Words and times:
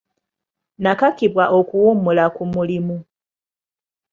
Nakakibwa 0.83 1.45
okuwummula 1.59 2.25
ku 2.35 2.43
mulimu. 2.51 2.97